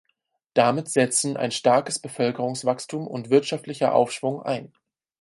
[0.55, 4.73] Damit setzten ein starkes Bevölkerungswachstum und wirtschaftlicher Aufschwung ein.